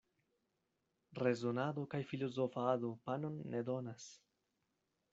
Rezonado 1.23 1.85
kaj 1.93 2.01
filozofado 2.13 2.91
panon 3.11 3.39
ne 3.53 3.65
donas. 3.71 4.13